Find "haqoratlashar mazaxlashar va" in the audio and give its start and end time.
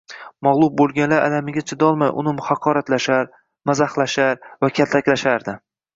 2.47-4.71